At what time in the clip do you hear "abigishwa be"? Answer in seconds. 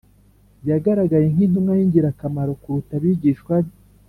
2.97-3.71